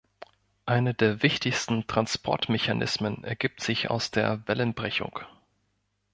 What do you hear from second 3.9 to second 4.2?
aus